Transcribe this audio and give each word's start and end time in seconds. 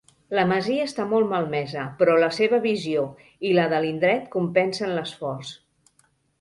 La 0.37 0.43
masia 0.51 0.87
està 0.87 1.03
molt 1.11 1.29
malmesa, 1.33 1.83
però 1.99 2.15
la 2.25 2.31
seva 2.39 2.61
visió 2.65 3.05
i 3.51 3.53
la 3.61 3.69
de 3.77 3.85
l'indret 3.87 4.27
compensen 4.39 4.99
l'esforç. 4.99 5.57